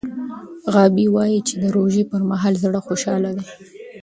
غابي 0.73 1.05
وايي 1.15 1.39
چې 1.47 1.55
د 1.61 1.63
روژې 1.75 2.03
پر 2.11 2.21
مهال 2.29 2.53
زړه 2.63 2.79
خوشحاله 2.87 3.29
دی. 3.37 3.47